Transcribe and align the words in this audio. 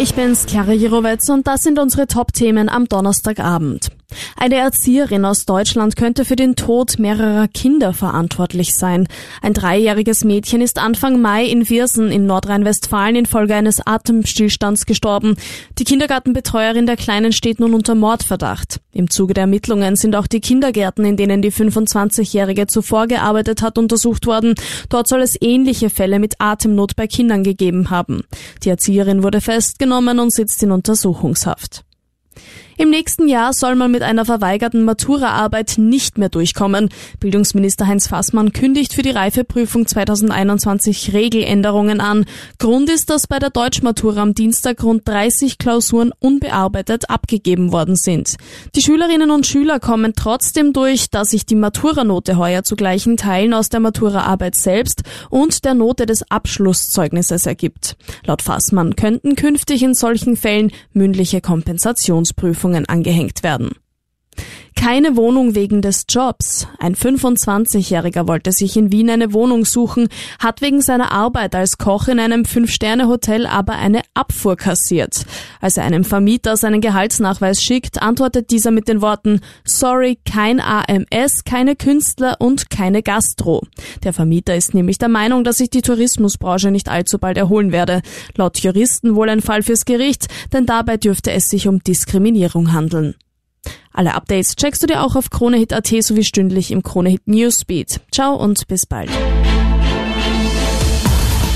Ich 0.00 0.14
bin's, 0.14 0.46
Chiara 0.46 0.72
Jirovetz 0.72 1.28
und 1.28 1.46
das 1.46 1.62
sind 1.62 1.78
unsere 1.78 2.06
Top-Themen 2.06 2.68
am 2.68 2.86
Donnerstagabend. 2.86 3.90
Eine 4.36 4.56
Erzieherin 4.56 5.24
aus 5.24 5.44
Deutschland 5.44 5.96
könnte 5.96 6.24
für 6.24 6.36
den 6.36 6.56
Tod 6.56 6.98
mehrerer 6.98 7.48
Kinder 7.48 7.92
verantwortlich 7.92 8.74
sein. 8.74 9.08
Ein 9.40 9.54
dreijähriges 9.54 10.24
Mädchen 10.24 10.60
ist 10.60 10.78
Anfang 10.78 11.20
Mai 11.20 11.46
in 11.46 11.64
Viersen 11.64 12.10
in 12.10 12.26
Nordrhein-Westfalen 12.26 13.16
infolge 13.16 13.54
eines 13.54 13.86
Atemstillstands 13.86 14.86
gestorben. 14.86 15.36
Die 15.78 15.84
Kindergartenbetreuerin 15.84 16.86
der 16.86 16.96
Kleinen 16.96 17.32
steht 17.32 17.60
nun 17.60 17.74
unter 17.74 17.94
Mordverdacht. 17.94 18.80
Im 18.92 19.08
Zuge 19.08 19.34
der 19.34 19.42
Ermittlungen 19.42 19.96
sind 19.96 20.14
auch 20.16 20.26
die 20.26 20.40
Kindergärten, 20.40 21.04
in 21.04 21.16
denen 21.16 21.40
die 21.40 21.52
25-Jährige 21.52 22.66
zuvor 22.66 23.06
gearbeitet 23.06 23.62
hat, 23.62 23.78
untersucht 23.78 24.26
worden. 24.26 24.54
Dort 24.90 25.08
soll 25.08 25.22
es 25.22 25.40
ähnliche 25.40 25.88
Fälle 25.88 26.18
mit 26.18 26.34
Atemnot 26.38 26.94
bei 26.96 27.06
Kindern 27.06 27.42
gegeben 27.42 27.90
haben. 27.90 28.24
Die 28.64 28.68
Erzieherin 28.68 29.22
wurde 29.22 29.40
festgenommen 29.82 30.20
und 30.20 30.32
sitzt 30.32 30.62
in 30.62 30.70
Untersuchungshaft. 30.70 31.84
Im 32.82 32.90
nächsten 32.90 33.28
Jahr 33.28 33.52
soll 33.52 33.76
man 33.76 33.92
mit 33.92 34.02
einer 34.02 34.24
verweigerten 34.24 34.82
Maturaarbeit 34.82 35.74
nicht 35.78 36.18
mehr 36.18 36.28
durchkommen. 36.28 36.88
Bildungsminister 37.20 37.86
Heinz 37.86 38.08
Fassmann 38.08 38.52
kündigt 38.52 38.92
für 38.92 39.02
die 39.02 39.10
Reifeprüfung 39.10 39.86
2021 39.86 41.12
Regeländerungen 41.12 42.00
an. 42.00 42.24
Grund 42.58 42.90
ist, 42.90 43.08
dass 43.08 43.28
bei 43.28 43.38
der 43.38 43.50
Deutschmatura 43.50 44.20
am 44.20 44.34
Dienstag 44.34 44.82
rund 44.82 45.06
30 45.06 45.58
Klausuren 45.58 46.10
unbearbeitet 46.18 47.08
abgegeben 47.08 47.70
worden 47.70 47.94
sind. 47.94 48.34
Die 48.74 48.82
Schülerinnen 48.82 49.30
und 49.30 49.46
Schüler 49.46 49.78
kommen 49.78 50.14
trotzdem 50.16 50.72
durch, 50.72 51.08
dass 51.08 51.30
sich 51.30 51.46
die 51.46 51.54
Maturanote 51.54 52.36
heuer 52.36 52.64
zu 52.64 52.74
gleichen 52.74 53.16
Teilen 53.16 53.54
aus 53.54 53.68
der 53.68 53.78
Maturaarbeit 53.78 54.56
selbst 54.56 55.04
und 55.30 55.64
der 55.64 55.74
Note 55.74 56.04
des 56.04 56.28
Abschlusszeugnisses 56.32 57.46
ergibt. 57.46 57.96
Laut 58.26 58.42
Fassmann 58.42 58.96
könnten 58.96 59.36
künftig 59.36 59.84
in 59.84 59.94
solchen 59.94 60.34
Fällen 60.34 60.72
mündliche 60.92 61.40
Kompensationsprüfungen 61.40 62.71
Prüfungen 62.72 62.88
angehängt 62.88 63.42
werden. 63.42 63.72
Keine 64.82 65.16
Wohnung 65.16 65.54
wegen 65.54 65.80
des 65.80 66.06
Jobs. 66.08 66.66
Ein 66.80 66.96
25-Jähriger 66.96 68.26
wollte 68.26 68.50
sich 68.50 68.76
in 68.76 68.90
Wien 68.90 69.10
eine 69.10 69.32
Wohnung 69.32 69.64
suchen, 69.64 70.08
hat 70.40 70.60
wegen 70.60 70.82
seiner 70.82 71.12
Arbeit 71.12 71.54
als 71.54 71.78
Koch 71.78 72.08
in 72.08 72.18
einem 72.18 72.44
Fünf-Sterne-Hotel 72.44 73.46
aber 73.46 73.74
eine 73.74 74.02
Abfuhr 74.14 74.56
kassiert. 74.56 75.24
Als 75.60 75.76
er 75.76 75.84
einem 75.84 76.02
Vermieter 76.02 76.56
seinen 76.56 76.80
Gehaltsnachweis 76.80 77.62
schickt, 77.62 78.02
antwortet 78.02 78.50
dieser 78.50 78.72
mit 78.72 78.88
den 78.88 79.02
Worten 79.02 79.38
Sorry, 79.64 80.18
kein 80.28 80.58
AMS, 80.58 81.44
keine 81.44 81.76
Künstler 81.76 82.38
und 82.40 82.68
keine 82.68 83.04
Gastro. 83.04 83.62
Der 84.02 84.12
Vermieter 84.12 84.56
ist 84.56 84.74
nämlich 84.74 84.98
der 84.98 85.08
Meinung, 85.08 85.44
dass 85.44 85.58
sich 85.58 85.70
die 85.70 85.82
Tourismusbranche 85.82 86.72
nicht 86.72 86.88
allzu 86.88 87.20
bald 87.20 87.36
erholen 87.36 87.70
werde. 87.70 88.02
Laut 88.34 88.58
Juristen 88.58 89.14
wohl 89.14 89.28
ein 89.28 89.42
Fall 89.42 89.62
fürs 89.62 89.84
Gericht, 89.84 90.26
denn 90.52 90.66
dabei 90.66 90.96
dürfte 90.96 91.30
es 91.30 91.48
sich 91.48 91.68
um 91.68 91.84
Diskriminierung 91.84 92.72
handeln. 92.72 93.14
Alle 93.92 94.14
Updates 94.14 94.56
checkst 94.56 94.82
du 94.82 94.86
dir 94.86 95.02
auch 95.02 95.16
auf 95.16 95.30
KroneHit.at 95.30 95.88
sowie 96.00 96.24
stündlich 96.24 96.70
im 96.70 96.82
KroneHit 96.82 97.26
Newsbeat. 97.26 98.00
Ciao 98.10 98.34
und 98.36 98.66
bis 98.68 98.86
bald. 98.86 99.10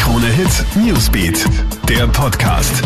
KroneHit 0.00 0.64
Newsbeat, 0.76 1.44
der 1.88 2.06
Podcast. 2.08 2.82